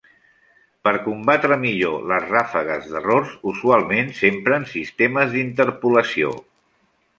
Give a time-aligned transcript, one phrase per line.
[0.87, 6.35] Per combatre millor les ràfegues d'errors usualment s'empren sistemes d'interpolació.